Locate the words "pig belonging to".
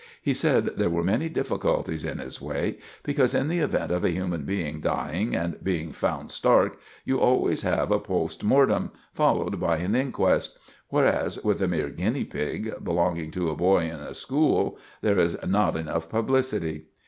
12.25-13.51